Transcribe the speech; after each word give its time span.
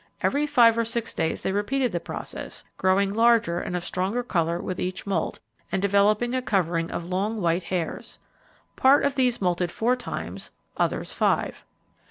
Every 0.21 0.47
five 0.47 0.79
or 0.79 0.83
six 0.83 1.13
days 1.13 1.43
they 1.43 1.51
repeated 1.51 1.91
the 1.91 1.99
process, 1.99 2.63
growing 2.79 3.13
larger 3.13 3.59
and 3.59 3.75
of 3.75 3.83
stronger 3.83 4.23
colour 4.23 4.59
with 4.59 4.79
each 4.79 5.05
moult, 5.05 5.39
and 5.71 5.79
developing 5.79 6.33
a 6.33 6.41
covering 6.41 6.89
of 6.89 7.05
long 7.05 7.39
white 7.39 7.65
hairs. 7.65 8.17
Part 8.75 9.05
of 9.05 9.13
these 9.13 9.43
moulted 9.43 9.71
four 9.71 9.95
times, 9.95 10.49
others 10.75 11.13
five. 11.13 11.63